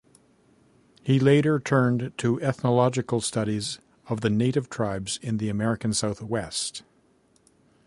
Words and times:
He 1.03 1.19
later 1.19 1.59
turned 1.59 2.13
to 2.17 2.41
ethnological 2.41 3.21
studies 3.21 3.77
of 4.07 4.21
the 4.21 4.31
native 4.31 4.67
tribes 4.67 5.19
in 5.21 5.37
the 5.37 5.47
American 5.47 5.93
Southwest. 5.93 6.81